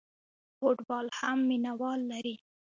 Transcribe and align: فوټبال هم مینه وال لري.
فوټبال 0.57 1.05
هم 1.19 1.37
مینه 1.49 1.71
وال 1.79 1.99
لري. 2.11 2.35